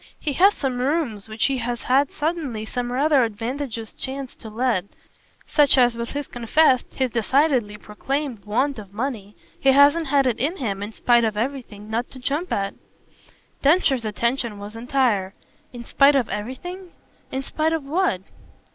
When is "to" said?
4.37-4.49, 12.09-12.17